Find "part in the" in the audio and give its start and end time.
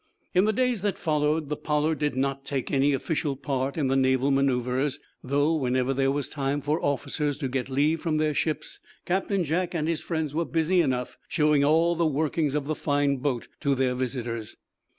3.35-3.95